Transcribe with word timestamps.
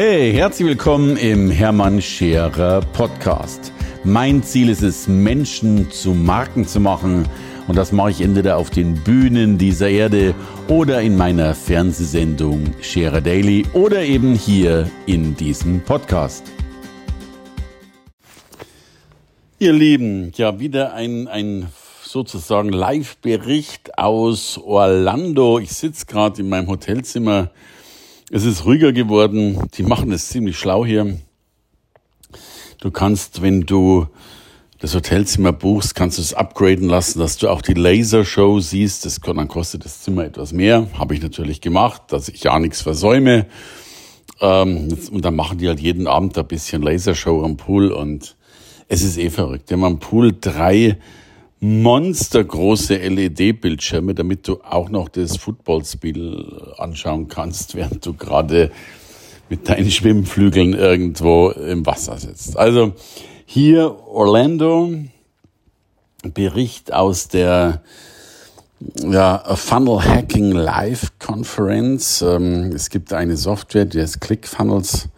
Hey, 0.00 0.32
herzlich 0.32 0.68
willkommen 0.68 1.16
im 1.16 1.50
Hermann 1.50 2.00
Scherer 2.00 2.82
Podcast. 2.92 3.72
Mein 4.04 4.44
Ziel 4.44 4.68
ist 4.68 4.82
es, 4.82 5.08
Menschen 5.08 5.90
zu 5.90 6.10
Marken 6.10 6.68
zu 6.68 6.78
machen. 6.78 7.28
Und 7.66 7.74
das 7.74 7.90
mache 7.90 8.12
ich 8.12 8.20
entweder 8.20 8.58
auf 8.58 8.70
den 8.70 8.94
Bühnen 9.02 9.58
dieser 9.58 9.88
Erde 9.88 10.36
oder 10.68 11.02
in 11.02 11.16
meiner 11.16 11.52
Fernsehsendung 11.52 12.74
Scherer 12.80 13.20
Daily 13.20 13.66
oder 13.72 14.04
eben 14.04 14.36
hier 14.36 14.88
in 15.06 15.34
diesem 15.34 15.80
Podcast. 15.80 16.44
Ihr 19.58 19.72
Lieben, 19.72 20.30
ja, 20.36 20.60
wieder 20.60 20.94
ein, 20.94 21.26
ein 21.26 21.66
sozusagen 22.04 22.68
Live-Bericht 22.68 23.98
aus 23.98 24.58
Orlando. 24.58 25.58
Ich 25.58 25.72
sitze 25.72 26.06
gerade 26.06 26.40
in 26.42 26.48
meinem 26.48 26.68
Hotelzimmer. 26.68 27.50
Es 28.30 28.44
ist 28.44 28.66
ruhiger 28.66 28.92
geworden. 28.92 29.58
Die 29.74 29.82
machen 29.82 30.12
es 30.12 30.28
ziemlich 30.28 30.58
schlau 30.58 30.84
hier. 30.84 31.18
Du 32.78 32.90
kannst, 32.90 33.40
wenn 33.40 33.62
du 33.62 34.06
das 34.80 34.94
Hotelzimmer 34.94 35.52
buchst, 35.52 35.94
kannst 35.94 36.18
du 36.18 36.22
es 36.22 36.34
upgraden 36.34 36.88
lassen, 36.88 37.20
dass 37.20 37.38
du 37.38 37.48
auch 37.48 37.62
die 37.62 37.72
Lasershow 37.72 38.60
siehst. 38.60 39.06
Das, 39.06 39.18
dann 39.20 39.48
kostet 39.48 39.86
das 39.86 40.02
Zimmer 40.02 40.26
etwas 40.26 40.52
mehr. 40.52 40.88
Habe 40.98 41.14
ich 41.14 41.22
natürlich 41.22 41.62
gemacht, 41.62 42.02
dass 42.08 42.28
ich 42.28 42.42
ja 42.44 42.58
nichts 42.58 42.82
versäume. 42.82 43.46
Ähm, 44.42 44.88
und 45.10 45.24
dann 45.24 45.34
machen 45.34 45.56
die 45.56 45.66
halt 45.66 45.80
jeden 45.80 46.06
Abend 46.06 46.36
ein 46.36 46.46
bisschen 46.46 46.82
Lasershow 46.82 47.42
am 47.42 47.56
Pool 47.56 47.90
und 47.90 48.36
es 48.88 49.02
ist 49.02 49.16
eh 49.16 49.30
verrückt. 49.30 49.70
Wir 49.70 49.78
haben 49.78 49.84
am 49.84 49.98
Pool 50.00 50.36
drei 50.38 50.98
monstergroße 51.60 52.96
LED-Bildschirme, 52.96 54.14
damit 54.14 54.46
du 54.46 54.60
auch 54.62 54.88
noch 54.90 55.08
das 55.08 55.36
Footballspiel 55.36 56.74
anschauen 56.78 57.28
kannst, 57.28 57.74
während 57.74 58.04
du 58.04 58.14
gerade 58.14 58.70
mit 59.48 59.68
deinen 59.68 59.90
Schwimmflügeln 59.90 60.74
irgendwo 60.74 61.50
im 61.50 61.86
Wasser 61.86 62.18
sitzt. 62.18 62.56
Also 62.56 62.92
hier 63.46 63.96
Orlando, 64.06 64.92
Bericht 66.34 66.92
aus 66.92 67.28
der 67.28 67.82
ja, 69.02 69.42
Funnel 69.56 70.04
Hacking 70.04 70.52
Live 70.52 71.12
Conference. 71.18 72.22
Ähm, 72.22 72.72
es 72.74 72.90
gibt 72.90 73.12
eine 73.12 73.36
Software, 73.36 73.86
die 73.86 74.00
heißt 74.00 74.20
ClickFunnels. 74.20 75.08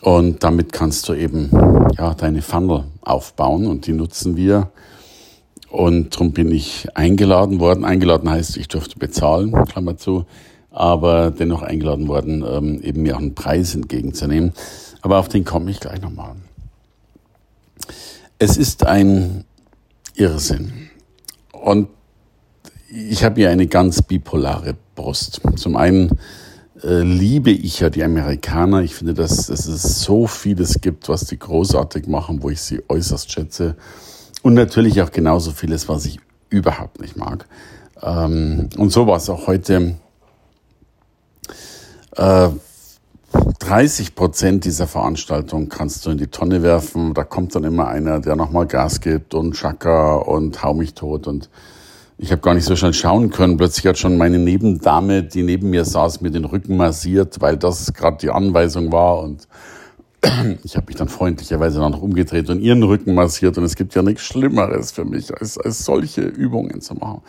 Und 0.00 0.42
damit 0.42 0.72
kannst 0.72 1.08
du 1.08 1.14
eben 1.14 1.50
ja, 1.98 2.14
deine 2.14 2.42
Funnel 2.42 2.84
aufbauen 3.02 3.66
und 3.66 3.86
die 3.86 3.92
nutzen 3.92 4.36
wir. 4.36 4.70
Und 5.72 6.12
darum 6.14 6.32
bin 6.32 6.50
ich 6.50 6.86
eingeladen 6.94 7.58
worden. 7.58 7.86
Eingeladen 7.86 8.28
heißt, 8.28 8.58
ich 8.58 8.68
durfte 8.68 8.98
bezahlen, 8.98 9.52
Klammer 9.64 9.96
zu, 9.96 10.26
aber 10.70 11.30
dennoch 11.30 11.62
eingeladen 11.62 12.08
worden, 12.08 12.44
ähm, 12.46 12.82
eben 12.82 13.00
mir 13.00 13.16
auch 13.16 13.20
einen 13.20 13.34
Preis 13.34 13.74
entgegenzunehmen. 13.74 14.52
Aber 15.00 15.18
auf 15.18 15.28
den 15.28 15.46
komme 15.46 15.70
ich 15.70 15.80
gleich 15.80 16.02
nochmal. 16.02 16.34
Es 18.38 18.58
ist 18.58 18.84
ein 18.84 19.44
Irrsinn. 20.14 20.90
Und 21.52 21.88
ich 22.90 23.24
habe 23.24 23.40
hier 23.40 23.48
eine 23.48 23.66
ganz 23.66 24.02
bipolare 24.02 24.74
Brust. 24.94 25.40
Zum 25.56 25.76
einen 25.76 26.18
äh, 26.82 27.00
liebe 27.00 27.50
ich 27.50 27.80
ja 27.80 27.88
die 27.88 28.04
Amerikaner. 28.04 28.82
Ich 28.82 28.94
finde, 28.94 29.14
dass, 29.14 29.46
dass 29.46 29.66
es 29.66 30.02
so 30.02 30.26
vieles 30.26 30.82
gibt, 30.82 31.08
was 31.08 31.24
die 31.24 31.38
großartig 31.38 32.08
machen, 32.08 32.42
wo 32.42 32.50
ich 32.50 32.60
sie 32.60 32.82
äußerst 32.90 33.32
schätze. 33.32 33.74
Und 34.42 34.54
natürlich 34.54 35.00
auch 35.00 35.10
genauso 35.10 35.52
vieles, 35.52 35.88
was 35.88 36.04
ich 36.04 36.18
überhaupt 36.50 37.00
nicht 37.00 37.16
mag. 37.16 37.46
Ähm, 38.02 38.68
und 38.76 38.90
so 38.90 39.06
war 39.06 39.16
es 39.16 39.30
auch 39.30 39.46
heute. 39.46 39.96
Äh, 42.16 42.48
30 43.60 44.14
Prozent 44.14 44.64
dieser 44.64 44.86
Veranstaltung 44.86 45.68
kannst 45.68 46.04
du 46.04 46.10
in 46.10 46.18
die 46.18 46.26
Tonne 46.26 46.62
werfen. 46.62 47.14
Da 47.14 47.24
kommt 47.24 47.54
dann 47.54 47.64
immer 47.64 47.88
einer, 47.88 48.20
der 48.20 48.36
nochmal 48.36 48.66
Gas 48.66 49.00
gibt 49.00 49.34
und 49.34 49.54
Chaka 49.54 50.16
und 50.16 50.62
hau 50.62 50.74
mich 50.74 50.94
tot 50.94 51.26
und 51.26 51.48
ich 52.18 52.30
habe 52.30 52.42
gar 52.42 52.54
nicht 52.54 52.66
so 52.66 52.76
schnell 52.76 52.92
schauen 52.92 53.30
können. 53.30 53.56
Plötzlich 53.56 53.86
hat 53.86 53.98
schon 53.98 54.16
meine 54.16 54.38
Nebendame, 54.38 55.22
die 55.22 55.42
neben 55.42 55.70
mir 55.70 55.84
saß, 55.84 56.20
mir 56.20 56.30
den 56.30 56.44
Rücken 56.44 56.76
massiert, 56.76 57.40
weil 57.40 57.56
das 57.56 57.92
gerade 57.94 58.18
die 58.18 58.30
Anweisung 58.30 58.92
war. 58.92 59.18
Und 59.20 59.48
ich 60.64 60.76
habe 60.76 60.86
mich 60.86 60.96
dann 60.96 61.08
freundlicherweise 61.08 61.80
dann 61.80 61.92
noch 61.92 62.02
umgedreht 62.02 62.48
und 62.50 62.60
ihren 62.60 62.82
Rücken 62.82 63.14
massiert. 63.14 63.58
Und 63.58 63.64
es 63.64 63.74
gibt 63.74 63.94
ja 63.94 64.02
nichts 64.02 64.22
Schlimmeres 64.22 64.92
für 64.92 65.04
mich, 65.04 65.34
als, 65.34 65.58
als 65.58 65.84
solche 65.84 66.22
Übungen 66.22 66.80
zu 66.80 66.94
machen. 66.94 67.22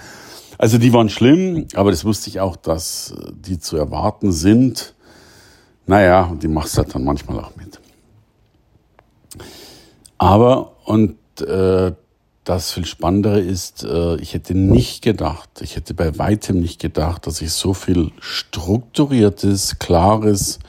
Also 0.58 0.78
die 0.78 0.94
waren 0.94 1.10
schlimm, 1.10 1.68
aber 1.74 1.92
das 1.92 2.06
wusste 2.06 2.30
ich 2.30 2.40
auch, 2.40 2.56
dass 2.56 3.16
die 3.34 3.60
zu 3.60 3.78
erwarten 3.78 4.32
sind. 4.32 4.94
Naja, 5.88 6.26
und 6.26 6.44
die 6.44 6.48
machst 6.48 6.78
halt 6.78 6.94
dann 6.94 7.04
manchmal 7.04 7.40
auch 7.40 7.56
mit. 7.56 7.80
Aber, 10.18 10.78
und 10.86 11.18
äh, 11.42 11.92
das 12.44 12.72
viel 12.72 12.86
Spannendere 12.86 13.42
ist, 13.42 13.84
äh, 13.84 14.16
ich 14.18 14.34
hätte 14.34 14.56
nicht 14.56 15.02
gedacht, 15.02 15.50
ich 15.62 15.76
hätte 15.76 15.94
bei 15.94 16.18
weitem 16.18 16.60
nicht 16.60 16.80
gedacht, 16.80 17.26
dass 17.28 17.42
ich 17.42 17.52
so 17.52 17.74
viel 17.74 18.12
strukturiertes, 18.20 19.80
klares, 19.80 20.60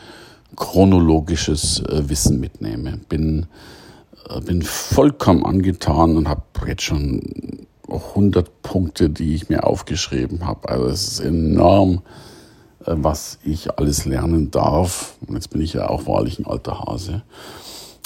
chronologisches 0.56 1.80
äh, 1.80 2.08
Wissen 2.08 2.40
mitnehme. 2.40 2.98
Bin, 3.08 3.46
äh, 4.28 4.40
bin 4.40 4.62
vollkommen 4.62 5.44
angetan 5.44 6.16
und 6.16 6.28
habe 6.28 6.42
jetzt 6.66 6.82
schon 6.82 7.66
100 7.88 8.62
Punkte, 8.62 9.10
die 9.10 9.34
ich 9.34 9.48
mir 9.48 9.64
aufgeschrieben 9.64 10.46
habe. 10.46 10.68
Also 10.68 10.86
es 10.86 11.08
ist 11.08 11.20
enorm, 11.20 12.02
was 12.86 13.38
ich 13.44 13.78
alles 13.78 14.04
lernen 14.04 14.50
darf. 14.50 15.16
Und 15.26 15.34
jetzt 15.34 15.50
bin 15.50 15.60
ich 15.60 15.74
ja 15.74 15.88
auch 15.88 16.06
wahrlich 16.06 16.38
ein 16.38 16.46
alter 16.46 16.80
Hase. 16.80 17.22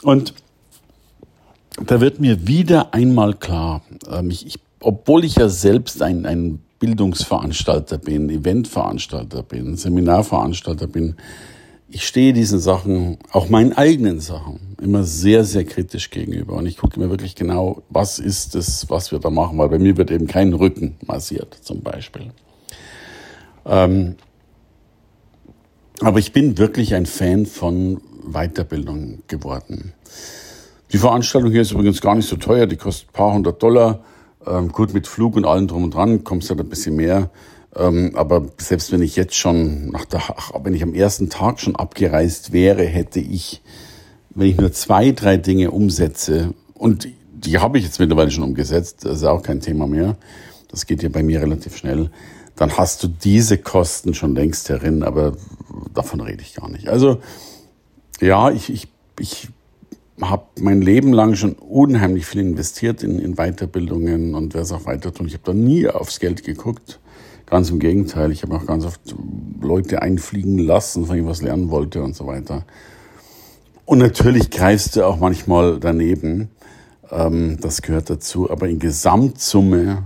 Und 0.02 0.34
da 1.84 2.00
wird 2.00 2.20
mir 2.20 2.46
wieder 2.46 2.92
einmal 2.94 3.34
klar, 3.34 3.82
ähm, 4.10 4.30
ich, 4.30 4.46
ich, 4.46 4.58
obwohl 4.80 5.24
ich 5.24 5.36
ja 5.36 5.48
selbst 5.48 6.02
ein, 6.02 6.26
ein 6.26 6.60
Bildungsveranstalter 6.78 7.98
bin, 7.98 8.30
Eventveranstalter 8.30 9.42
bin, 9.42 9.76
Seminarveranstalter 9.76 10.86
bin, 10.86 11.16
ich 11.90 12.06
stehe 12.06 12.32
diesen 12.32 12.58
Sachen, 12.58 13.18
auch 13.32 13.48
meinen 13.48 13.72
eigenen 13.72 14.20
Sachen, 14.20 14.76
immer 14.80 15.04
sehr, 15.04 15.44
sehr 15.44 15.64
kritisch 15.64 16.10
gegenüber. 16.10 16.54
Und 16.54 16.66
ich 16.66 16.76
gucke 16.76 17.00
mir 17.00 17.08
wirklich 17.08 17.34
genau, 17.34 17.82
was 17.88 18.18
ist 18.18 18.54
es, 18.54 18.90
was 18.90 19.10
wir 19.10 19.18
da 19.18 19.30
machen, 19.30 19.58
weil 19.58 19.70
bei 19.70 19.78
mir 19.78 19.96
wird 19.96 20.10
eben 20.10 20.26
kein 20.26 20.52
Rücken 20.52 20.96
massiert, 21.06 21.58
zum 21.62 21.80
Beispiel. 21.80 22.30
Ähm, 23.64 24.16
aber 26.00 26.18
ich 26.18 26.32
bin 26.32 26.58
wirklich 26.58 26.94
ein 26.94 27.06
Fan 27.06 27.46
von 27.46 28.00
Weiterbildung 28.22 29.22
geworden. 29.26 29.94
Die 30.92 30.98
Veranstaltung 30.98 31.50
hier 31.50 31.62
ist 31.62 31.72
übrigens 31.72 32.00
gar 32.00 32.14
nicht 32.14 32.28
so 32.28 32.36
teuer, 32.36 32.66
die 32.66 32.76
kostet 32.76 33.08
ein 33.08 33.12
paar 33.12 33.32
hundert 33.32 33.62
Dollar. 33.62 34.04
Ähm, 34.46 34.68
gut, 34.68 34.94
mit 34.94 35.06
Flug 35.06 35.36
und 35.36 35.44
allem 35.44 35.66
drum 35.66 35.84
und 35.84 35.94
dran 35.94 36.22
kommst 36.22 36.48
du 36.48 36.54
halt 36.54 36.60
ein 36.60 36.68
bisschen 36.68 36.96
mehr. 36.96 37.30
Ähm, 37.76 38.12
aber 38.14 38.46
selbst 38.58 38.92
wenn 38.92 39.02
ich 39.02 39.16
jetzt 39.16 39.36
schon 39.36 39.90
nach 39.90 40.04
der, 40.04 40.22
ach, 40.36 40.52
wenn 40.62 40.74
ich 40.74 40.82
am 40.82 40.94
ersten 40.94 41.28
Tag 41.28 41.60
schon 41.60 41.76
abgereist 41.76 42.52
wäre, 42.52 42.84
hätte 42.84 43.20
ich, 43.20 43.62
wenn 44.30 44.48
ich 44.48 44.56
nur 44.56 44.72
zwei, 44.72 45.12
drei 45.12 45.36
Dinge 45.36 45.70
umsetze, 45.70 46.54
und 46.74 47.08
die 47.32 47.58
habe 47.58 47.78
ich 47.78 47.84
jetzt 47.84 48.00
mittlerweile 48.00 48.30
schon 48.30 48.44
umgesetzt, 48.44 49.04
das 49.04 49.18
ist 49.18 49.24
auch 49.24 49.42
kein 49.42 49.60
Thema 49.60 49.86
mehr. 49.86 50.16
Das 50.68 50.86
geht 50.86 51.02
ja 51.02 51.08
bei 51.08 51.22
mir 51.22 51.40
relativ 51.40 51.76
schnell. 51.76 52.10
Dann 52.56 52.76
hast 52.76 53.02
du 53.02 53.08
diese 53.08 53.58
Kosten 53.58 54.14
schon 54.14 54.34
längst 54.34 54.68
herin, 54.68 55.02
aber 55.02 55.36
davon 55.94 56.20
rede 56.20 56.42
ich 56.42 56.54
gar 56.54 56.68
nicht. 56.68 56.88
Also, 56.88 57.20
ja, 58.20 58.50
ich, 58.50 58.70
ich, 58.70 58.88
ich 59.20 59.48
habe 60.20 60.44
mein 60.60 60.82
Leben 60.82 61.12
lang 61.12 61.36
schon 61.36 61.52
unheimlich 61.52 62.26
viel 62.26 62.40
investiert 62.40 63.02
in, 63.02 63.18
in 63.20 63.36
Weiterbildungen 63.36 64.34
und 64.34 64.54
werde 64.54 64.64
es 64.64 64.72
auch 64.72 64.86
weiter 64.86 65.14
tun. 65.14 65.28
Ich 65.28 65.34
habe 65.34 65.44
da 65.44 65.54
nie 65.54 65.88
aufs 65.88 66.18
Geld 66.18 66.42
geguckt. 66.42 66.98
Ganz 67.48 67.70
im 67.70 67.78
Gegenteil. 67.78 68.30
Ich 68.30 68.42
habe 68.42 68.56
auch 68.56 68.66
ganz 68.66 68.84
oft 68.84 69.00
Leute 69.60 70.02
einfliegen 70.02 70.58
lassen, 70.58 71.06
von 71.06 71.16
denen 71.16 71.26
ich 71.26 71.30
was 71.30 71.40
lernen 71.40 71.70
wollte 71.70 72.02
und 72.02 72.14
so 72.14 72.26
weiter. 72.26 72.64
Und 73.86 73.98
natürlich 73.98 74.50
greifst 74.50 74.96
du 74.96 75.06
auch 75.06 75.18
manchmal 75.18 75.80
daneben. 75.80 76.50
Ähm, 77.10 77.58
das 77.60 77.80
gehört 77.80 78.10
dazu. 78.10 78.50
Aber 78.50 78.68
in 78.68 78.78
Gesamtsumme 78.78 80.04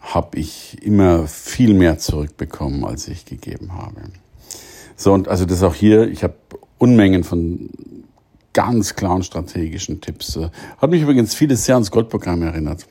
habe 0.00 0.38
ich 0.38 0.76
immer 0.82 1.26
viel 1.26 1.72
mehr 1.72 1.98
zurückbekommen, 1.98 2.84
als 2.84 3.08
ich 3.08 3.24
gegeben 3.24 3.72
habe. 3.72 4.02
So, 4.96 5.14
und 5.14 5.28
also 5.28 5.46
das 5.46 5.62
auch 5.62 5.74
hier, 5.74 6.08
ich 6.08 6.22
habe 6.22 6.34
Unmengen 6.78 7.24
von 7.24 7.70
ganz 8.52 8.94
klaren 8.94 9.22
strategischen 9.22 10.02
Tipps. 10.02 10.38
Hat 10.78 10.90
mich 10.90 11.02
übrigens 11.02 11.34
vieles 11.34 11.64
sehr 11.64 11.76
ans 11.76 11.90
Goldprogramm 11.90 12.42
erinnert. 12.42 12.86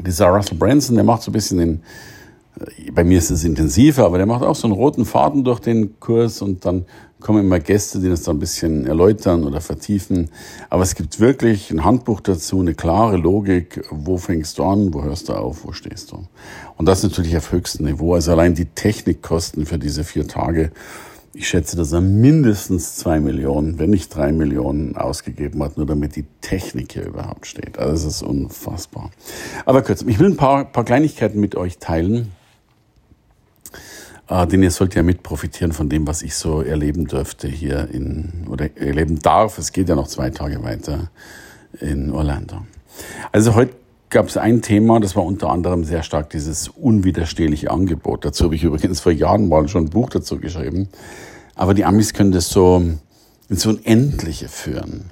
Dieser 0.00 0.28
Russell 0.28 0.56
Branson, 0.56 0.94
der 0.94 1.04
macht 1.04 1.22
so 1.22 1.30
ein 1.30 1.32
bisschen 1.32 1.58
den, 1.58 1.82
bei 2.92 3.04
mir 3.04 3.18
ist 3.18 3.30
es 3.30 3.44
intensiver, 3.44 4.04
aber 4.06 4.16
der 4.16 4.26
macht 4.26 4.42
auch 4.42 4.56
so 4.56 4.66
einen 4.66 4.74
roten 4.74 5.04
Faden 5.04 5.44
durch 5.44 5.60
den 5.60 6.00
Kurs 6.00 6.40
und 6.40 6.64
dann 6.64 6.86
kommen 7.20 7.40
immer 7.40 7.58
Gäste, 7.58 7.98
die 7.98 8.08
das 8.08 8.22
dann 8.22 8.36
ein 8.36 8.40
bisschen 8.40 8.86
erläutern 8.86 9.44
oder 9.44 9.60
vertiefen. 9.60 10.30
Aber 10.70 10.82
es 10.82 10.94
gibt 10.94 11.18
wirklich 11.20 11.70
ein 11.70 11.84
Handbuch 11.84 12.20
dazu, 12.20 12.60
eine 12.60 12.74
klare 12.74 13.16
Logik. 13.16 13.84
Wo 13.90 14.16
fängst 14.16 14.58
du 14.58 14.64
an? 14.64 14.94
Wo 14.94 15.02
hörst 15.02 15.28
du 15.28 15.34
auf? 15.34 15.64
Wo 15.64 15.72
stehst 15.72 16.12
du? 16.12 16.26
Und 16.76 16.86
das 16.86 17.02
natürlich 17.02 17.36
auf 17.36 17.52
höchstem 17.52 17.86
Niveau. 17.86 18.14
Also 18.14 18.32
allein 18.32 18.54
die 18.54 18.66
Technikkosten 18.66 19.66
für 19.66 19.78
diese 19.78 20.04
vier 20.04 20.28
Tage 20.28 20.72
Ich 21.38 21.48
schätze, 21.48 21.76
dass 21.76 21.92
er 21.92 22.00
mindestens 22.00 22.96
zwei 22.96 23.20
Millionen, 23.20 23.78
wenn 23.78 23.90
nicht 23.90 24.14
drei 24.14 24.32
Millionen 24.32 24.96
ausgegeben 24.96 25.62
hat, 25.62 25.76
nur 25.76 25.84
damit 25.84 26.16
die 26.16 26.24
Technik 26.40 26.92
hier 26.92 27.06
überhaupt 27.06 27.46
steht. 27.46 27.78
Also 27.78 28.08
es 28.08 28.16
ist 28.16 28.22
unfassbar. 28.22 29.10
Aber 29.66 29.82
kurz, 29.82 30.00
ich 30.00 30.18
will 30.18 30.28
ein 30.28 30.36
paar, 30.38 30.64
paar 30.64 30.84
Kleinigkeiten 30.84 31.38
mit 31.38 31.54
euch 31.54 31.76
teilen, 31.76 32.32
äh, 34.28 34.46
denn 34.46 34.62
ihr 34.62 34.70
sollt 34.70 34.94
ja 34.94 35.02
mit 35.02 35.22
profitieren 35.22 35.72
von 35.72 35.88
dem, 35.88 36.06
was 36.06 36.22
ich 36.22 36.34
so 36.34 36.62
erleben 36.62 37.06
dürfte 37.06 37.48
hier 37.48 37.88
in, 37.90 38.46
oder 38.48 38.76
erleben 38.76 39.18
darf. 39.20 39.58
Es 39.58 39.72
geht 39.72 39.88
ja 39.88 39.94
noch 39.94 40.08
zwei 40.08 40.30
Tage 40.30 40.62
weiter 40.62 41.10
in 41.80 42.10
Orlando. 42.12 42.62
Also 43.32 43.54
heute 43.54 43.74
gab 44.10 44.28
es 44.28 44.36
ein 44.36 44.62
Thema, 44.62 45.00
das 45.00 45.16
war 45.16 45.24
unter 45.24 45.50
anderem 45.50 45.84
sehr 45.84 46.02
stark 46.02 46.30
dieses 46.30 46.68
unwiderstehliche 46.68 47.70
Angebot. 47.70 48.24
Dazu 48.24 48.44
habe 48.44 48.54
ich 48.54 48.64
übrigens 48.64 49.00
vor 49.00 49.12
Jahren 49.12 49.48
mal 49.48 49.68
schon 49.68 49.84
ein 49.84 49.90
Buch 49.90 50.10
dazu 50.10 50.38
geschrieben. 50.38 50.88
Aber 51.54 51.74
die 51.74 51.84
Amis 51.84 52.12
können 52.12 52.32
das 52.32 52.50
so 52.50 52.82
ins 53.48 53.66
Unendliche 53.66 54.48
führen. 54.48 55.06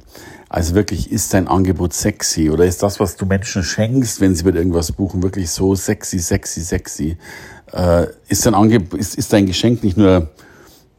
Also 0.48 0.74
wirklich, 0.74 1.10
ist 1.10 1.34
dein 1.34 1.48
Angebot 1.48 1.92
sexy 1.94 2.48
oder 2.50 2.64
ist 2.64 2.82
das, 2.82 3.00
was 3.00 3.16
du 3.16 3.26
Menschen 3.26 3.64
schenkst, 3.64 4.20
wenn 4.20 4.36
sie 4.36 4.44
mit 4.44 4.54
irgendwas 4.54 4.92
buchen, 4.92 5.22
wirklich 5.22 5.50
so 5.50 5.74
sexy, 5.74 6.18
sexy, 6.20 6.60
sexy? 6.60 7.16
Äh, 7.74 8.06
ist, 8.28 8.46
dein 8.46 8.54
Angebot, 8.54 9.00
ist, 9.00 9.16
ist 9.16 9.32
dein 9.32 9.46
Geschenk 9.46 9.82
nicht 9.82 9.96
nur 9.96 10.30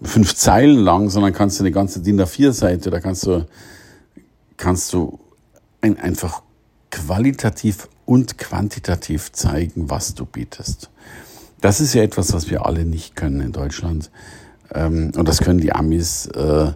fünf 0.02 0.36
Zeilen 0.36 0.78
lang, 0.78 1.10
sondern 1.10 1.32
kannst 1.32 1.58
du 1.60 1.64
eine 1.64 1.72
ganze 1.72 2.02
DIN 2.02 2.22
A4-Seite, 2.22 2.90
da 2.90 3.00
kannst 3.00 3.26
du, 3.26 3.46
kannst 4.58 4.92
du 4.92 5.18
ein, 5.80 5.98
einfach 5.98 6.42
qualitativ 6.92 7.88
und 8.04 8.38
quantitativ 8.38 9.32
zeigen, 9.32 9.90
was 9.90 10.16
du 10.16 10.26
bietest. 10.26 10.90
Das 11.62 11.80
ist 11.80 11.94
ja 11.94 12.04
etwas, 12.04 12.34
was 12.34 12.50
wir 12.50 12.66
alle 12.66 12.84
nicht 12.84 13.16
können 13.16 13.40
in 13.40 13.52
Deutschland. 13.54 14.12
Ähm, 14.74 15.14
und 15.16 15.28
das 15.30 15.40
können 15.40 15.60
die 15.60 15.74
Amis 15.74 16.26
äh, 16.28 16.74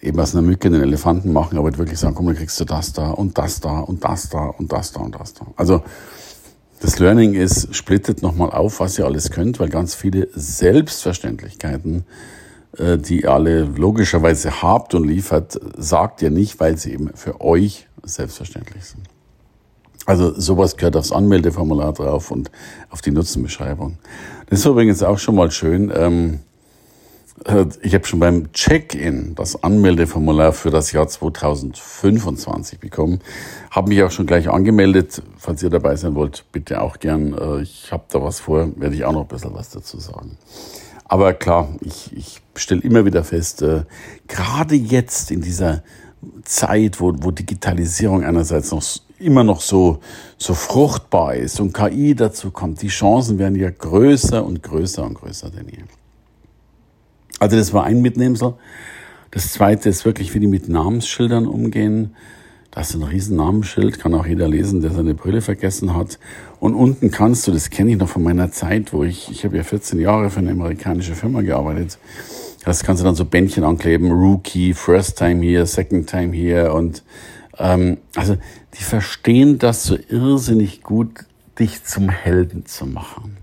eben 0.00 0.20
aus 0.20 0.34
einer 0.34 0.42
Mücke 0.42 0.68
einen 0.68 0.82
Elefanten 0.82 1.32
machen, 1.32 1.58
aber 1.58 1.76
wirklich 1.76 1.98
sagen, 1.98 2.14
komm, 2.14 2.26
dann 2.26 2.36
kriegst 2.36 2.60
du 2.60 2.64
das 2.64 2.92
da 2.92 3.10
und 3.10 3.36
das 3.38 3.58
da 3.58 3.80
und 3.80 4.04
das 4.04 4.28
da 4.28 4.44
und 4.44 4.70
das 4.70 4.92
da 4.92 5.00
und 5.00 5.16
das 5.16 5.34
da. 5.34 5.46
Also 5.56 5.82
das 6.82 6.98
Learning 6.98 7.34
ist, 7.34 7.74
splittet 7.76 8.22
nochmal 8.22 8.50
auf, 8.50 8.80
was 8.80 8.98
ihr 8.98 9.04
alles 9.04 9.30
könnt, 9.30 9.60
weil 9.60 9.68
ganz 9.68 9.94
viele 9.94 10.28
Selbstverständlichkeiten, 10.34 12.04
äh, 12.76 12.98
die 12.98 13.22
ihr 13.22 13.32
alle 13.32 13.62
logischerweise 13.62 14.62
habt 14.62 14.92
und 14.94 15.06
liefert, 15.06 15.60
sagt 15.76 16.22
ihr 16.22 16.30
nicht, 16.30 16.58
weil 16.58 16.76
sie 16.76 16.92
eben 16.92 17.10
für 17.14 17.40
euch 17.40 17.86
selbstverständlich 18.02 18.84
sind. 18.84 19.02
Also 20.06 20.34
sowas 20.38 20.76
gehört 20.76 20.96
aufs 20.96 21.12
Anmeldeformular 21.12 21.92
drauf 21.92 22.32
und 22.32 22.50
auf 22.90 23.00
die 23.00 23.12
Nutzenbeschreibung. 23.12 23.98
Das 24.50 24.58
ist 24.58 24.66
übrigens 24.66 25.04
auch 25.04 25.20
schon 25.20 25.36
mal 25.36 25.52
schön. 25.52 25.92
Ähm, 25.94 26.34
äh, 26.34 26.51
ich 27.82 27.94
habe 27.94 28.06
schon 28.06 28.20
beim 28.20 28.52
Check-in 28.52 29.34
das 29.34 29.62
Anmeldeformular 29.64 30.52
für 30.52 30.70
das 30.70 30.92
Jahr 30.92 31.08
2025 31.08 32.78
bekommen. 32.78 33.20
Habe 33.70 33.88
mich 33.88 34.02
auch 34.02 34.10
schon 34.10 34.26
gleich 34.26 34.48
angemeldet. 34.48 35.22
Falls 35.38 35.62
ihr 35.62 35.70
dabei 35.70 35.96
sein 35.96 36.14
wollt, 36.14 36.44
bitte 36.52 36.80
auch 36.80 36.98
gern. 37.00 37.36
Äh, 37.36 37.62
ich 37.62 37.90
habe 37.90 38.04
da 38.10 38.22
was 38.22 38.40
vor, 38.40 38.68
werde 38.76 38.94
ich 38.94 39.04
auch 39.04 39.12
noch 39.12 39.22
ein 39.22 39.28
bisschen 39.28 39.54
was 39.54 39.70
dazu 39.70 39.98
sagen. 39.98 40.38
Aber 41.04 41.32
klar, 41.34 41.68
ich, 41.80 42.16
ich 42.16 42.40
stelle 42.54 42.82
immer 42.82 43.04
wieder 43.04 43.24
fest, 43.24 43.62
äh, 43.62 43.84
gerade 44.28 44.74
jetzt 44.74 45.30
in 45.30 45.40
dieser 45.40 45.82
Zeit, 46.44 47.00
wo, 47.00 47.12
wo 47.18 47.30
Digitalisierung 47.32 48.22
einerseits 48.22 48.70
noch 48.70 48.82
immer 49.18 49.44
noch 49.44 49.60
so, 49.60 49.98
so 50.38 50.54
fruchtbar 50.54 51.34
ist 51.34 51.60
und 51.60 51.72
KI 51.72 52.14
dazu 52.14 52.50
kommt, 52.50 52.82
die 52.82 52.88
Chancen 52.88 53.38
werden 53.38 53.56
ja 53.56 53.70
größer 53.70 54.44
und 54.44 54.62
größer 54.62 55.04
und 55.04 55.14
größer 55.14 55.50
denn 55.50 55.68
je. 55.68 55.78
Also 57.42 57.56
das 57.56 57.72
war 57.72 57.82
ein 57.82 58.02
Mitnehmsel. 58.02 58.54
Das 59.32 59.52
zweite 59.52 59.88
ist 59.88 60.04
wirklich, 60.04 60.32
wie 60.32 60.38
die 60.38 60.46
mit 60.46 60.68
Namensschildern 60.68 61.48
umgehen. 61.48 62.14
Da 62.70 62.82
ist 62.82 62.94
ein 62.94 63.02
riesen 63.02 63.36
Namensschild, 63.36 63.98
kann 63.98 64.14
auch 64.14 64.26
jeder 64.26 64.46
lesen, 64.46 64.80
der 64.80 64.92
seine 64.92 65.14
Brille 65.14 65.40
vergessen 65.40 65.96
hat. 65.96 66.20
Und 66.60 66.76
unten 66.76 67.10
kannst 67.10 67.48
du, 67.48 67.50
das 67.50 67.70
kenne 67.70 67.90
ich 67.90 67.96
noch 67.96 68.08
von 68.08 68.22
meiner 68.22 68.52
Zeit, 68.52 68.92
wo 68.92 69.02
ich, 69.02 69.28
ich 69.28 69.44
habe 69.44 69.56
ja 69.56 69.64
14 69.64 69.98
Jahre 69.98 70.30
für 70.30 70.38
eine 70.38 70.52
amerikanische 70.52 71.16
Firma 71.16 71.40
gearbeitet. 71.40 71.98
Das 72.64 72.84
kannst 72.84 73.02
du 73.02 73.04
dann 73.04 73.16
so 73.16 73.24
Bändchen 73.24 73.64
ankleben, 73.64 74.12
Rookie, 74.12 74.72
First 74.72 75.18
Time 75.18 75.44
here, 75.44 75.66
Second 75.66 76.08
Time 76.08 76.32
here 76.32 76.72
und 76.72 77.02
ähm, 77.58 77.98
also 78.14 78.36
die 78.78 78.84
verstehen 78.84 79.58
das 79.58 79.82
so 79.82 79.98
irrsinnig 80.08 80.84
gut, 80.84 81.24
dich 81.58 81.82
zum 81.82 82.08
Helden 82.08 82.66
zu 82.66 82.86
machen. 82.86 83.41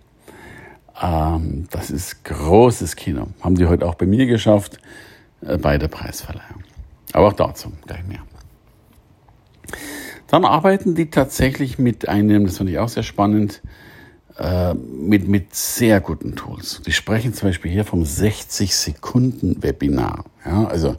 Ähm, 1.02 1.68
das 1.72 1.90
ist 1.92 2.26
großes 2.26 2.96
Kino. 2.96 3.28
Haben 3.42 3.56
die 3.56 3.68
heute 3.68 3.86
auch 3.86 3.96
bei 3.96 4.06
mir 4.06 4.26
geschafft, 4.26 4.80
äh, 5.42 5.58
bei 5.58 5.78
der 5.78 5.88
Preisverleihung. 5.88 6.64
Aber 7.14 7.28
auch 7.28 7.34
dazu 7.34 7.72
gleich 7.86 8.04
mehr. 8.06 8.20
Dann 10.28 10.44
arbeiten 10.46 10.96
die 10.96 11.10
tatsächlich 11.10 11.80
mit 11.80 12.08
einem, 12.08 12.46
das 12.46 12.58
fand 12.58 12.70
ich 12.70 12.80
auch 12.80 12.90
sehr 12.90 13.04
spannend, 13.04 13.62
äh, 14.38 14.74
mit, 14.76 15.28
mit 15.28 15.56
sehr 15.56 16.00
guten 16.02 16.36
Tools. 16.36 16.82
Die 16.86 16.92
sprechen 16.92 17.34
zum 17.34 17.50
Beispiel 17.50 17.72
hier 17.72 17.86
vom 17.86 18.04
60-Sekunden-Webinar. 18.04 20.26
Ja, 20.46 20.66
also, 20.66 20.98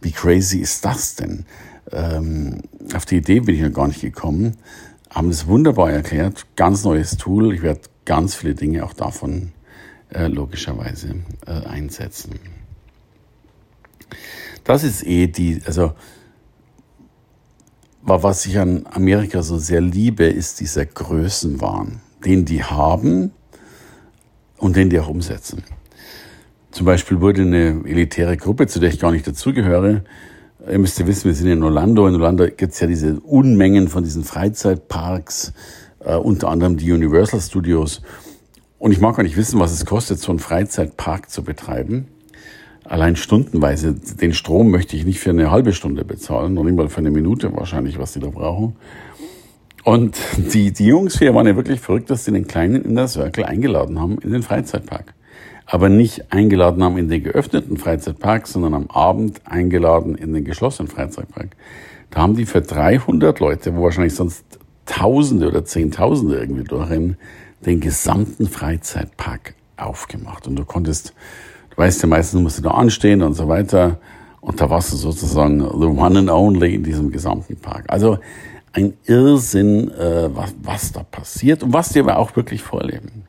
wie 0.00 0.10
crazy 0.10 0.58
ist 0.58 0.84
das 0.84 1.14
denn? 1.14 1.46
ähm, 1.92 2.62
auf 2.94 3.06
die 3.06 3.16
Idee 3.16 3.40
bin 3.40 3.54
ich 3.54 3.62
noch 3.62 3.72
gar 3.72 3.88
nicht 3.88 4.00
gekommen, 4.00 4.56
haben 5.10 5.28
das 5.28 5.46
wunderbar 5.46 5.90
erklärt, 5.90 6.46
ganz 6.56 6.84
neues 6.84 7.16
Tool. 7.16 7.54
Ich 7.54 7.62
werde 7.62 7.80
ganz 8.04 8.34
viele 8.34 8.54
Dinge 8.54 8.84
auch 8.84 8.92
davon 8.92 9.52
äh, 10.10 10.26
logischerweise 10.26 11.16
äh, 11.46 11.66
einsetzen. 11.66 12.38
Das 14.64 14.84
ist 14.84 15.06
eh 15.06 15.26
die, 15.26 15.60
also 15.64 15.92
was 18.02 18.46
ich 18.46 18.58
an 18.58 18.86
Amerika 18.90 19.42
so 19.42 19.58
sehr 19.58 19.80
liebe, 19.80 20.24
ist 20.24 20.60
dieser 20.60 20.86
Größenwahn, 20.86 22.00
den 22.24 22.44
die 22.44 22.62
haben 22.62 23.32
und 24.58 24.76
den 24.76 24.90
die 24.90 24.98
auch 24.98 25.08
umsetzen. 25.08 25.62
Zum 26.72 26.86
Beispiel 26.86 27.20
wurde 27.20 27.42
eine 27.42 27.82
elitäre 27.84 28.36
Gruppe, 28.36 28.66
zu 28.66 28.80
der 28.80 28.90
ich 28.90 28.98
gar 28.98 29.12
nicht 29.12 29.26
dazugehöre, 29.26 30.04
Ihr 30.70 30.78
müsst 30.78 30.98
ja 30.98 31.06
wissen, 31.06 31.24
wir 31.24 31.34
sind 31.34 31.48
in 31.48 31.62
Orlando. 31.62 32.06
In 32.06 32.14
Orlando 32.14 32.46
gibt 32.46 32.72
es 32.72 32.80
ja 32.80 32.86
diese 32.86 33.18
Unmengen 33.20 33.88
von 33.88 34.04
diesen 34.04 34.22
Freizeitparks, 34.22 35.52
äh, 36.04 36.14
unter 36.14 36.48
anderem 36.48 36.76
die 36.76 36.92
Universal 36.92 37.40
Studios. 37.40 38.02
Und 38.78 38.92
ich 38.92 39.00
mag 39.00 39.16
gar 39.16 39.22
nicht 39.22 39.36
wissen, 39.36 39.60
was 39.60 39.72
es 39.72 39.86
kostet, 39.86 40.18
so 40.18 40.32
einen 40.32 40.38
Freizeitpark 40.38 41.30
zu 41.30 41.42
betreiben. 41.42 42.08
Allein 42.84 43.16
stundenweise. 43.16 43.94
Den 43.94 44.34
Strom 44.34 44.70
möchte 44.70 44.96
ich 44.96 45.04
nicht 45.04 45.20
für 45.20 45.30
eine 45.30 45.50
halbe 45.50 45.72
Stunde 45.72 46.04
bezahlen, 46.04 46.54
noch 46.54 46.64
nicht 46.64 46.76
mal 46.76 46.88
für 46.88 46.98
eine 46.98 47.10
Minute 47.10 47.54
wahrscheinlich, 47.54 47.98
was 47.98 48.12
die 48.12 48.20
da 48.20 48.28
brauchen. 48.28 48.76
Und 49.84 50.16
die, 50.52 50.72
die 50.72 50.86
Jungs 50.86 51.18
hier 51.18 51.34
waren 51.34 51.46
ja 51.46 51.56
wirklich 51.56 51.80
verrückt, 51.80 52.10
dass 52.10 52.24
sie 52.24 52.32
den 52.32 52.46
Kleinen 52.46 52.84
in 52.84 52.94
der 52.94 53.08
Circle 53.08 53.44
eingeladen 53.44 54.00
haben 54.00 54.18
in 54.18 54.32
den 54.32 54.42
Freizeitpark 54.42 55.14
aber 55.72 55.88
nicht 55.88 56.32
eingeladen 56.32 56.82
haben 56.82 56.98
in 56.98 57.08
den 57.08 57.22
geöffneten 57.22 57.78
Freizeitpark, 57.78 58.46
sondern 58.46 58.74
am 58.74 58.88
Abend 58.88 59.40
eingeladen 59.46 60.14
in 60.16 60.34
den 60.34 60.44
geschlossenen 60.44 60.90
Freizeitpark. 60.90 61.56
Da 62.10 62.20
haben 62.20 62.36
die 62.36 62.44
für 62.44 62.60
300 62.60 63.40
Leute, 63.40 63.74
wo 63.74 63.84
wahrscheinlich 63.84 64.14
sonst 64.14 64.51
Tausende 64.92 65.48
oder 65.48 65.64
Zehntausende 65.64 66.38
irgendwie 66.38 66.64
durchrennen, 66.64 67.16
den 67.64 67.80
gesamten 67.80 68.46
Freizeitpark 68.46 69.54
aufgemacht. 69.78 70.46
Und 70.46 70.56
du 70.56 70.66
konntest, 70.66 71.14
du 71.70 71.78
weißt 71.78 72.02
ja 72.02 72.08
meistens, 72.08 72.42
musst 72.42 72.58
du 72.58 72.62
da 72.62 72.72
anstehen 72.72 73.22
und 73.22 73.32
so 73.32 73.48
weiter. 73.48 73.98
Und 74.42 74.60
da 74.60 74.68
warst 74.68 74.92
du 74.92 74.96
sozusagen 74.96 75.60
the 75.60 75.86
one 75.86 76.18
and 76.18 76.30
only 76.30 76.74
in 76.74 76.82
diesem 76.82 77.10
gesamten 77.10 77.56
Park. 77.56 77.86
Also 77.88 78.18
ein 78.74 78.92
Irrsinn, 79.06 79.90
äh, 79.92 80.28
was, 80.34 80.54
was 80.62 80.92
da 80.92 81.02
passiert 81.04 81.62
und 81.62 81.72
was 81.72 81.88
die 81.88 82.00
aber 82.00 82.18
auch 82.18 82.36
wirklich 82.36 82.62
vorleben. 82.62 83.24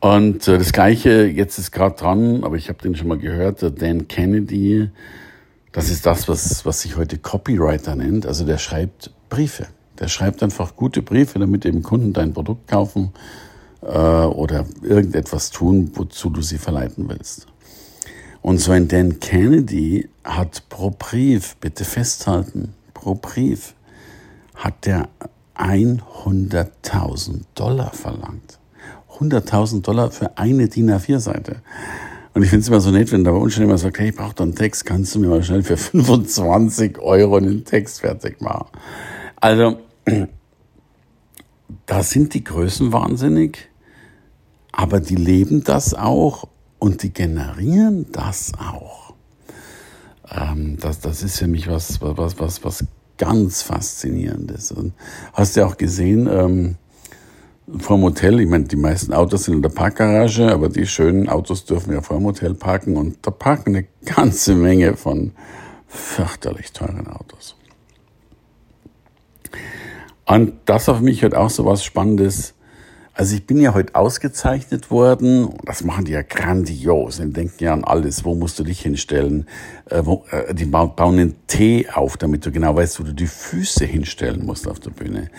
Und 0.00 0.48
äh, 0.48 0.56
das 0.56 0.72
Gleiche, 0.72 1.26
jetzt 1.26 1.58
ist 1.58 1.72
gerade 1.72 1.96
dran, 1.96 2.42
aber 2.42 2.56
ich 2.56 2.70
habe 2.70 2.78
den 2.82 2.94
schon 2.94 3.08
mal 3.08 3.18
gehört, 3.18 3.60
der 3.60 3.70
Dan 3.70 4.08
Kennedy, 4.08 4.88
das 5.72 5.90
ist 5.90 6.06
das, 6.06 6.26
was, 6.26 6.64
was 6.64 6.80
sich 6.80 6.96
heute 6.96 7.18
Copywriter 7.18 7.96
nennt. 7.96 8.26
Also 8.26 8.46
der 8.46 8.56
schreibt 8.56 9.10
Briefe. 9.34 9.66
Der 9.98 10.06
schreibt 10.06 10.44
einfach 10.44 10.76
gute 10.76 11.02
Briefe, 11.02 11.40
damit 11.40 11.66
eben 11.66 11.82
Kunden 11.82 12.12
dein 12.12 12.32
Produkt 12.32 12.68
kaufen 12.68 13.12
äh, 13.82 13.88
oder 13.88 14.64
irgendetwas 14.82 15.50
tun, 15.50 15.90
wozu 15.94 16.30
du 16.30 16.40
sie 16.40 16.58
verleiten 16.58 17.08
willst. 17.08 17.48
Und 18.42 18.58
so 18.58 18.70
ein 18.70 18.86
Dan 18.86 19.18
Kennedy 19.18 20.08
hat 20.22 20.68
pro 20.68 20.90
Brief, 20.90 21.56
bitte 21.56 21.84
festhalten, 21.84 22.74
pro 22.92 23.16
Brief 23.16 23.74
hat 24.54 24.86
der 24.86 25.08
100.000 25.56 27.40
Dollar 27.56 27.92
verlangt. 27.92 28.60
100.000 29.18 29.82
Dollar 29.82 30.12
für 30.12 30.38
eine 30.38 30.68
DIN 30.68 30.92
A4-Seite. 30.92 31.56
Und 32.34 32.42
ich 32.44 32.50
finde 32.50 32.62
es 32.62 32.68
immer 32.68 32.80
so 32.80 32.92
nett, 32.92 33.10
wenn 33.10 33.24
da 33.24 33.32
bei 33.32 33.38
uns 33.38 33.54
schon 33.54 33.64
immer 33.64 33.78
sagt, 33.78 33.98
hey, 33.98 34.10
ich 34.10 34.16
brauche 34.16 34.34
da 34.34 34.44
einen 34.44 34.54
Text, 34.54 34.86
kannst 34.86 35.14
du 35.14 35.18
mir 35.18 35.28
mal 35.28 35.42
schnell 35.42 35.64
für 35.64 35.76
25 35.76 37.00
Euro 37.00 37.36
einen 37.36 37.64
Text 37.64 38.00
fertig 38.00 38.40
machen. 38.40 38.66
Also, 39.44 39.76
da 41.84 42.02
sind 42.02 42.32
die 42.32 42.42
Größen 42.42 42.94
wahnsinnig, 42.94 43.68
aber 44.72 45.00
die 45.00 45.16
leben 45.16 45.62
das 45.62 45.92
auch 45.92 46.48
und 46.78 47.02
die 47.02 47.12
generieren 47.12 48.06
das 48.10 48.52
auch. 48.54 49.12
Ähm, 50.30 50.78
das, 50.80 51.00
das 51.00 51.22
ist 51.22 51.40
für 51.40 51.46
mich 51.46 51.68
was, 51.68 52.00
was, 52.00 52.40
was, 52.40 52.64
was 52.64 52.86
ganz 53.18 53.60
Faszinierendes. 53.60 54.72
Und 54.72 54.94
hast 55.34 55.56
du 55.56 55.60
ja 55.60 55.66
auch 55.66 55.76
gesehen, 55.76 56.26
ähm, 56.26 56.76
vor 57.80 57.98
dem 57.98 58.04
Hotel, 58.04 58.40
ich 58.40 58.48
meine, 58.48 58.64
die 58.64 58.76
meisten 58.76 59.12
Autos 59.12 59.44
sind 59.44 59.56
in 59.56 59.62
der 59.62 59.68
Parkgarage, 59.68 60.50
aber 60.50 60.70
die 60.70 60.86
schönen 60.86 61.28
Autos 61.28 61.66
dürfen 61.66 61.92
ja 61.92 62.00
vor 62.00 62.16
dem 62.16 62.24
Hotel 62.24 62.54
parken 62.54 62.96
und 62.96 63.18
da 63.20 63.30
parken 63.30 63.76
eine 63.76 63.84
ganze 64.06 64.54
Menge 64.54 64.96
von 64.96 65.32
fürchterlich 65.86 66.72
teuren 66.72 67.08
Autos. 67.08 67.56
Und 70.26 70.54
das 70.64 70.88
auf 70.88 71.00
mich 71.00 71.22
halt 71.22 71.34
auch 71.34 71.50
so 71.50 71.64
was 71.64 71.84
Spannendes. 71.84 72.54
Also 73.16 73.36
ich 73.36 73.46
bin 73.46 73.60
ja 73.60 73.74
heute 73.74 73.94
ausgezeichnet 73.94 74.90
worden. 74.90 75.50
Das 75.64 75.84
machen 75.84 76.04
die 76.04 76.12
ja 76.12 76.22
grandios. 76.22 77.18
Die 77.18 77.32
denken 77.32 77.62
ja 77.62 77.72
an 77.72 77.84
alles. 77.84 78.24
Wo 78.24 78.34
musst 78.34 78.58
du 78.58 78.64
dich 78.64 78.80
hinstellen? 78.80 79.46
Äh, 79.88 80.02
äh, 80.30 80.54
die 80.54 80.64
bauen 80.64 80.92
einen 80.98 81.36
Tee 81.46 81.86
auf, 81.94 82.16
damit 82.16 82.44
du 82.44 82.50
genau 82.50 82.74
weißt, 82.74 82.98
wo 82.98 83.04
du 83.04 83.14
die 83.14 83.28
Füße 83.28 83.84
hinstellen 83.84 84.44
musst 84.44 84.66
auf 84.66 84.80
der 84.80 84.90
Bühne. 84.90 85.30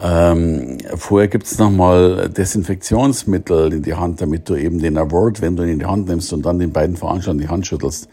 Ähm, 0.00 0.78
vorher 0.96 1.28
gibt's 1.28 1.58
nochmal 1.58 2.28
Desinfektionsmittel 2.28 3.72
in 3.72 3.82
die 3.82 3.94
Hand, 3.94 4.20
damit 4.20 4.48
du 4.48 4.56
eben 4.56 4.80
den 4.80 4.98
Award, 4.98 5.40
wenn 5.42 5.54
du 5.54 5.62
ihn 5.62 5.68
in 5.68 5.78
die 5.78 5.86
Hand 5.86 6.08
nimmst 6.08 6.32
und 6.32 6.44
dann 6.44 6.58
den 6.58 6.72
beiden 6.72 6.96
Veranstaltern 6.96 7.38
die 7.38 7.48
Hand 7.48 7.68
schüttelst, 7.68 8.08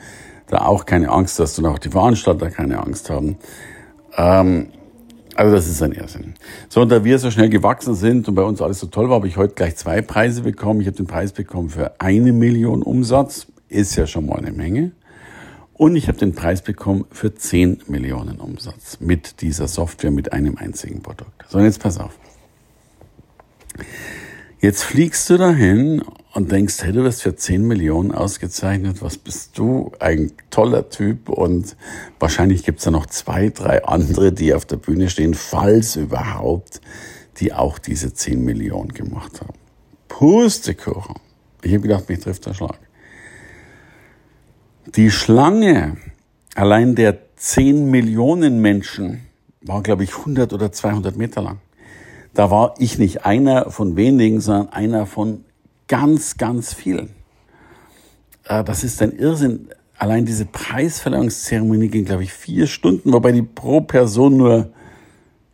da 0.47 0.65
auch 0.65 0.85
keine 0.85 1.09
Angst 1.09 1.39
hast 1.39 1.57
und 1.57 1.65
auch 1.65 1.79
die 1.79 1.89
Veranstalter 1.89 2.51
keine 2.51 2.79
Angst 2.83 3.09
haben. 3.09 3.37
Ähm, 4.15 4.67
also 5.39 5.55
das 5.55 5.69
ist 5.69 5.81
ein 5.81 5.93
Irrsinn. 5.93 6.34
So, 6.67 6.81
und 6.81 6.89
da 6.89 7.05
wir 7.05 7.17
so 7.17 7.31
schnell 7.31 7.48
gewachsen 7.48 7.96
sind 7.96 8.27
und 8.27 8.36
bei 8.36 8.43
uns 8.43 8.62
alles 8.62 8.81
so 8.81 8.88
toll 8.88 9.08
war, 9.08 9.15
habe 9.15 9.27
ich 9.29 9.38
heute 9.38 9.53
gleich 9.53 9.77
zwei 9.77 10.01
Preise 10.01 10.41
bekommen. 10.41 10.81
Ich 10.81 10.88
habe 10.88 10.98
den 10.98 11.08
Preis 11.08 11.31
bekommen 11.31 11.69
für 11.69 11.93
eine 12.01 12.34
Million 12.34 12.84
Umsatz, 12.84 13.48
ist 13.69 13.96
ja 13.96 14.05
schon 14.05 14.25
mal 14.25 14.39
eine 14.39 14.51
Menge. 14.51 14.91
Und 15.75 15.96
ich 15.96 16.10
habe 16.10 16.17
den 16.17 16.36
Preis 16.36 16.62
bekommen 16.62 17.05
für 17.10 17.34
10 17.34 17.84
Millionen 17.88 18.41
Umsatz 18.41 18.98
mit 19.00 19.39
dieser 19.39 19.69
Software, 19.69 20.12
mit 20.12 20.34
einem 20.34 20.58
einzigen 20.58 21.01
Produkt. 21.01 21.46
So, 21.48 21.60
und 21.60 21.63
jetzt 21.63 21.79
pass 21.79 21.98
auf. 21.98 22.19
Jetzt 24.60 24.84
fliegst 24.84 25.29
du 25.29 25.38
dahin 25.38 26.01
und 26.39 26.53
denkst, 26.53 26.81
hey, 26.84 26.93
du 26.93 27.03
wirst 27.03 27.22
für 27.22 27.36
10 27.36 27.67
Millionen 27.67 28.13
ausgezeichnet, 28.13 29.01
was 29.01 29.17
bist 29.17 29.58
du? 29.58 29.91
Ein 30.00 30.31
toller 30.50 30.89
Typ 30.89 31.27
und 31.27 31.75
wahrscheinlich 32.17 32.63
gibt's 32.63 32.86
da 32.86 32.91
noch 32.91 33.08
zwei, 33.08 33.50
drei 33.50 33.84
andere, 33.84 34.31
die 34.31 34.53
auf 34.53 34.63
der 34.63 34.77
Bühne 34.77 35.10
stehen, 35.10 35.34
falls 35.34 35.98
überhaupt, 35.98 36.79
die 37.41 37.51
auch 37.51 37.77
diese 37.77 38.13
10 38.13 38.41
Millionen 38.41 38.93
gemacht 38.93 39.41
haben. 39.41 39.60
Pustekuchen. 40.08 41.15
Ich 41.62 41.74
habe 41.74 41.81
gedacht, 41.81 42.08
mich 42.08 42.22
trifft 42.22 42.46
der 42.46 42.53
Schlag. 42.53 42.79
Die 44.96 45.12
Schlange 45.12 45.98
allein 46.55 46.96
der 46.96 47.17
10 47.36 47.91
Millionen 47.91 48.62
Menschen 48.62 49.25
war, 49.60 49.84
glaube 49.84 50.05
ich, 50.05 50.15
100 50.15 50.53
oder 50.53 50.72
200 50.72 51.17
Meter 51.17 51.41
lang. 51.41 51.60
Da 52.34 52.50
war 52.50 52.75
ich 52.77 52.98
nicht 52.98 53.25
einer 53.25 53.72
von 53.72 53.98
wenigen, 53.98 54.39
sondern 54.39 54.69
einer 54.72 55.05
von 55.05 55.43
ganz, 55.89 56.38
ganz 56.38 56.74
vielen. 56.74 57.10
Äh, 58.46 58.63
das 58.63 58.86
ist 58.86 59.01
ein 59.01 59.12
Irrsinn. 59.12 59.67
Allein 59.98 60.25
diese 60.25 60.46
Preisverleihungszeremonie 60.46 61.89
ging, 61.89 62.05
glaube 62.05 62.24
ich, 62.24 62.31
vier 62.31 62.67
Stunden, 62.67 63.12
wobei 63.12 63.34
die 63.34 63.41
pro 63.41 63.81
Person 63.81 64.38
nur, 64.38 64.69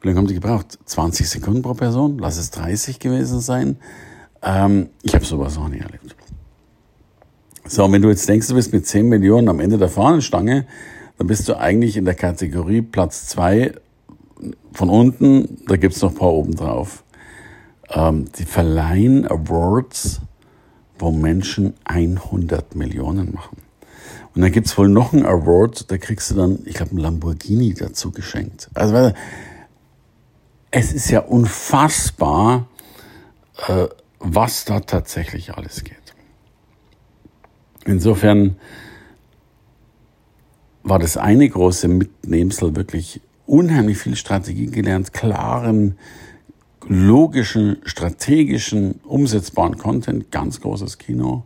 wie 0.01 0.07
lange 0.07 0.19
haben 0.19 0.27
die 0.27 0.35
gebraucht? 0.35 0.77
20 0.85 1.27
Sekunden 1.27 1.63
pro 1.63 1.73
Person? 1.73 2.19
Lass 2.19 2.37
es 2.37 2.51
30 2.51 2.99
gewesen 2.99 3.39
sein. 3.39 3.77
Ähm, 4.43 4.89
ich 5.01 5.15
habe 5.15 5.25
sowas 5.25 5.55
noch 5.55 5.67
nie 5.67 5.79
erlebt. 5.79 6.15
So, 7.67 7.83
und 7.83 7.93
wenn 7.93 8.03
du 8.03 8.09
jetzt 8.09 8.29
denkst, 8.29 8.47
du 8.47 8.53
bist 8.53 8.71
mit 8.71 8.85
10 8.85 9.09
Millionen 9.09 9.49
am 9.49 9.59
Ende 9.59 9.79
der 9.79 9.89
Fahnenstange, 9.89 10.67
dann 11.17 11.27
bist 11.27 11.49
du 11.49 11.57
eigentlich 11.57 11.97
in 11.97 12.05
der 12.05 12.13
Kategorie 12.13 12.83
Platz 12.83 13.27
2 13.29 13.73
von 14.73 14.89
unten, 14.89 15.57
da 15.67 15.77
gibt's 15.77 16.01
noch 16.01 16.11
ein 16.11 16.17
paar 16.17 16.33
oben 16.33 16.55
drauf. 16.55 17.03
Ähm, 17.89 18.25
die 18.37 18.45
verleihen 18.45 19.25
Awards, 19.25 20.21
wo 20.99 21.11
Menschen 21.11 21.73
100 21.85 22.75
Millionen 22.75 23.33
machen. 23.33 23.57
Und 24.33 24.41
dann 24.41 24.51
gibt's 24.51 24.77
wohl 24.77 24.89
noch 24.89 25.13
einen 25.13 25.25
Award, 25.25 25.89
da 25.91 25.97
kriegst 25.97 26.31
du 26.31 26.35
dann, 26.35 26.59
ich 26.65 26.75
glaube, 26.75 26.91
einen 26.91 26.99
Lamborghini 26.99 27.73
dazu 27.73 28.11
geschenkt. 28.11 28.69
Also 28.73 29.13
es 30.71 30.91
ist 30.91 31.09
ja 31.09 31.21
unfassbar, 31.21 32.67
äh, 33.67 33.87
was 34.19 34.65
da 34.65 34.81
tatsächlich 34.81 35.53
alles 35.53 35.83
geht. 35.83 35.95
Insofern 37.85 38.57
war 40.83 40.99
das 40.99 41.17
eine 41.17 41.47
große 41.47 41.87
Mitnehmsel 41.87 42.75
wirklich 42.75 43.21
unheimlich 43.45 43.97
viel 43.97 44.15
Strategie 44.15 44.67
gelernt, 44.67 45.13
klaren, 45.13 45.97
logischen, 46.87 47.77
strategischen, 47.83 48.99
umsetzbaren 49.03 49.77
Content, 49.77 50.31
ganz 50.31 50.61
großes 50.61 50.97
Kino. 50.97 51.43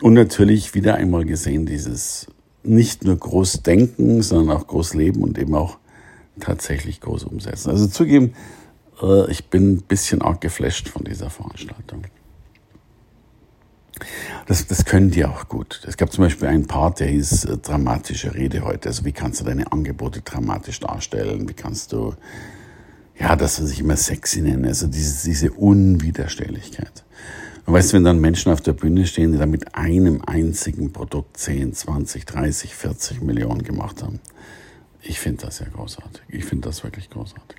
Und 0.00 0.14
natürlich 0.14 0.74
wieder 0.74 0.94
einmal 0.94 1.24
gesehen, 1.24 1.66
dieses 1.66 2.26
nicht 2.62 3.04
nur 3.04 3.16
groß 3.16 3.62
denken, 3.62 4.22
sondern 4.22 4.56
auch 4.56 4.66
groß 4.66 4.94
leben 4.94 5.22
und 5.22 5.38
eben 5.38 5.54
auch 5.54 5.78
tatsächlich 6.40 7.00
groß 7.00 7.24
umsetzen. 7.24 7.70
Also 7.70 7.86
zugeben, 7.86 8.34
äh, 9.02 9.30
ich 9.30 9.46
bin 9.50 9.74
ein 9.74 9.82
bisschen 9.82 10.22
arg 10.22 10.40
geflasht 10.40 10.88
von 10.88 11.04
dieser 11.04 11.30
Veranstaltung. 11.30 12.04
Das, 14.46 14.66
das 14.66 14.84
können 14.84 15.10
die 15.10 15.24
auch 15.24 15.48
gut. 15.48 15.82
Es 15.86 15.96
gab 15.96 16.12
zum 16.12 16.24
Beispiel 16.24 16.48
einen 16.48 16.66
Part, 16.66 17.00
der 17.00 17.06
hieß 17.08 17.44
äh, 17.44 17.58
dramatische 17.58 18.34
Rede 18.34 18.64
heute. 18.64 18.88
Also 18.88 19.04
wie 19.04 19.12
kannst 19.12 19.40
du 19.40 19.44
deine 19.44 19.70
Angebote 19.70 20.22
dramatisch 20.22 20.80
darstellen? 20.80 21.48
Wie 21.48 21.54
kannst 21.54 21.92
du, 21.92 22.14
ja, 23.18 23.36
das, 23.36 23.62
was 23.62 23.70
ich 23.70 23.80
immer 23.80 23.96
sexy 23.96 24.40
nenne, 24.40 24.68
also 24.68 24.86
diese, 24.86 25.28
diese 25.28 25.52
Unwiderstehlichkeit. 25.52 27.04
Und 27.66 27.74
weißt 27.74 27.92
du, 27.92 27.96
wenn 27.96 28.04
dann 28.04 28.20
Menschen 28.20 28.52
auf 28.52 28.60
der 28.60 28.72
Bühne 28.72 29.06
stehen, 29.06 29.32
die 29.32 29.38
da 29.38 29.46
mit 29.46 29.74
einem 29.74 30.22
einzigen 30.26 30.92
Produkt 30.92 31.38
10, 31.38 31.72
20, 31.72 32.26
30, 32.26 32.74
40 32.74 33.22
Millionen 33.22 33.62
gemacht 33.62 34.02
haben. 34.02 34.20
Ich 35.00 35.18
finde 35.20 35.46
das 35.46 35.60
ja 35.60 35.66
großartig. 35.72 36.22
Ich 36.28 36.44
finde 36.44 36.68
das 36.68 36.82
wirklich 36.82 37.08
großartig. 37.08 37.58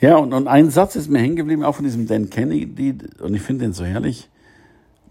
Ja, 0.00 0.16
und, 0.16 0.34
und 0.34 0.48
ein 0.48 0.70
Satz 0.70 0.96
ist 0.96 1.08
mir 1.08 1.20
hängen 1.20 1.36
geblieben, 1.36 1.62
auch 1.62 1.76
von 1.76 1.84
diesem 1.84 2.06
Dan 2.06 2.28
Kennedy, 2.28 2.98
und 3.20 3.34
ich 3.34 3.42
finde 3.42 3.64
den 3.64 3.72
so 3.72 3.84
herrlich 3.84 4.28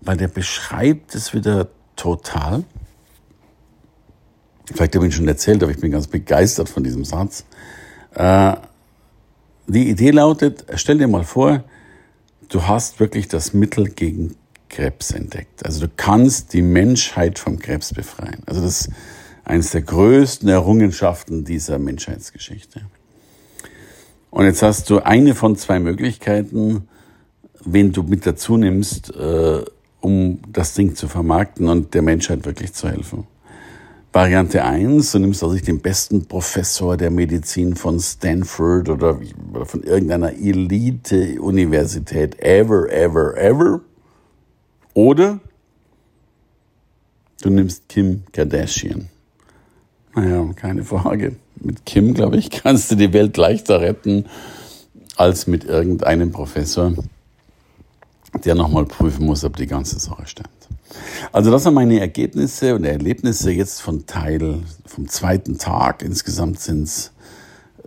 weil 0.05 0.17
der 0.17 0.27
beschreibt 0.27 1.15
es 1.15 1.33
wieder 1.33 1.69
total. 1.95 2.63
Vielleicht 4.65 4.95
habe 4.95 5.05
ich 5.05 5.11
ihn 5.11 5.15
schon 5.15 5.27
erzählt, 5.27 5.61
aber 5.63 5.71
ich 5.71 5.79
bin 5.79 5.91
ganz 5.91 6.07
begeistert 6.07 6.69
von 6.69 6.83
diesem 6.83 7.05
Satz. 7.05 7.45
Äh, 8.13 8.55
die 9.67 9.89
Idee 9.89 10.11
lautet, 10.11 10.65
stell 10.75 10.97
dir 10.97 11.07
mal 11.07 11.23
vor, 11.23 11.63
du 12.49 12.67
hast 12.67 12.99
wirklich 12.99 13.27
das 13.27 13.53
Mittel 13.53 13.89
gegen 13.89 14.35
Krebs 14.69 15.11
entdeckt. 15.11 15.65
Also 15.65 15.81
du 15.81 15.91
kannst 15.95 16.53
die 16.53 16.61
Menschheit 16.61 17.39
vom 17.39 17.59
Krebs 17.59 17.93
befreien. 17.93 18.41
Also 18.45 18.61
das 18.61 18.81
ist 18.81 18.89
eines 19.45 19.71
der 19.71 19.81
größten 19.81 20.49
Errungenschaften 20.49 21.45
dieser 21.45 21.79
Menschheitsgeschichte. 21.79 22.81
Und 24.31 24.45
jetzt 24.45 24.63
hast 24.63 24.89
du 24.89 24.99
eine 24.99 25.35
von 25.35 25.55
zwei 25.57 25.79
Möglichkeiten, 25.79 26.87
wen 27.63 27.91
du 27.91 28.03
mit 28.03 28.25
dazu 28.25 28.57
nimmst, 28.57 29.15
äh, 29.15 29.63
um 30.01 30.39
das 30.51 30.73
Ding 30.73 30.95
zu 30.95 31.07
vermarkten 31.07 31.69
und 31.69 31.93
der 31.93 32.01
Menschheit 32.01 32.45
wirklich 32.45 32.73
zu 32.73 32.89
helfen. 32.89 33.27
Variante 34.13 34.63
1, 34.63 35.11
du 35.11 35.19
nimmst 35.19 35.43
also 35.43 35.57
den 35.57 35.79
besten 35.79 36.25
Professor 36.25 36.95
der 36.95 37.09
Medizin 37.09 37.75
von 37.75 37.99
Stanford 37.99 38.89
oder 38.89 39.19
von 39.65 39.81
irgendeiner 39.81 40.33
Elite-Universität 40.33 42.39
ever, 42.39 42.91
ever, 42.91 43.35
ever. 43.35 43.81
Oder 44.93 45.39
du 47.41 47.49
nimmst 47.49 47.89
Kim 47.89 48.21
Kardashian. 48.31 49.09
Naja, 50.13 50.47
keine 50.55 50.83
Frage. 50.83 51.35
Mit 51.55 51.87
Kim, 51.87 52.13
glaube 52.13 52.37
ich, 52.37 52.51
kannst 52.51 52.91
du 52.91 52.95
die 52.95 53.13
Welt 53.13 53.35
leichter 53.35 53.81
retten 53.81 54.25
als 55.15 55.47
mit 55.47 55.63
irgendeinem 55.63 56.31
Professor 56.31 56.93
der 58.45 58.55
nochmal 58.55 58.85
prüfen 58.85 59.25
muss, 59.25 59.43
ob 59.43 59.57
die 59.57 59.67
ganze 59.67 59.99
Sache 59.99 60.27
stimmt. 60.27 60.49
Also 61.31 61.51
das 61.51 61.63
sind 61.63 61.73
meine 61.73 61.99
Ergebnisse 61.99 62.75
und 62.75 62.83
Erlebnisse 62.83 63.51
jetzt 63.51 63.81
von 63.81 64.05
Teil, 64.05 64.61
vom 64.85 65.07
zweiten 65.07 65.57
Tag. 65.57 66.01
Insgesamt 66.01 66.59
sind 66.59 66.83
es 66.83 67.11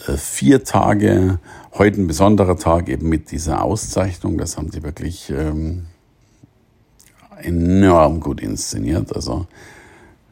äh, 0.06 0.16
vier 0.16 0.64
Tage. 0.64 1.38
Heute 1.72 2.00
ein 2.00 2.06
besonderer 2.06 2.56
Tag 2.56 2.88
eben 2.88 3.08
mit 3.08 3.30
dieser 3.30 3.62
Auszeichnung. 3.62 4.38
Das 4.38 4.56
haben 4.56 4.70
sie 4.70 4.82
wirklich 4.82 5.30
ähm, 5.30 5.86
enorm 7.42 8.20
gut 8.20 8.40
inszeniert. 8.40 9.14
Also 9.14 9.46